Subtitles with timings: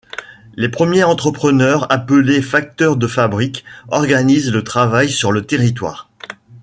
[0.55, 6.09] Les premiers entrepreneurs, appelés facteurs de fabriques, organisent le travail sur le territoire.